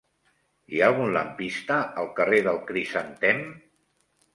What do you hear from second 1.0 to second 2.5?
lampista al carrer